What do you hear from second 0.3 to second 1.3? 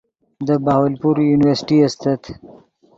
دے بہاولپور یو